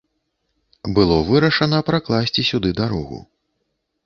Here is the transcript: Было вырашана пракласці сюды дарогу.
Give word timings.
Было 0.99 1.17
вырашана 1.29 1.83
пракласці 1.91 2.47
сюды 2.51 2.69
дарогу. 2.81 3.23